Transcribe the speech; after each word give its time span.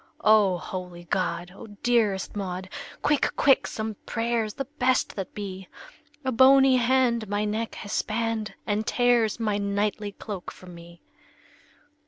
"O 0.23 0.57
holy 0.57 1.03
God! 1.03 1.51
O 1.55 1.67
dearest 1.83 2.35
Maud, 2.35 2.69
Quick, 3.03 3.31
quick, 3.35 3.67
some 3.67 3.95
prayers, 4.07 4.55
the 4.55 4.65
best 4.65 5.15
that 5.15 5.35
be! 5.35 5.67
A 6.25 6.31
bony 6.31 6.77
hand 6.77 7.29
my 7.29 7.45
neck 7.45 7.75
has 7.75 7.93
spanned, 7.93 8.55
And 8.65 8.87
tears 8.87 9.39
my 9.39 9.59
knightly 9.59 10.13
cloak 10.13 10.49
from 10.51 10.73
me!" 10.73 11.03